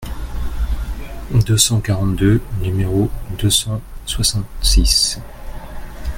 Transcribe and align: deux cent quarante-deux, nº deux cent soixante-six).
deux 1.45 1.59
cent 1.59 1.79
quarante-deux, 1.79 2.41
nº 2.63 3.07
deux 3.37 3.51
cent 3.51 3.79
soixante-six). 4.07 5.19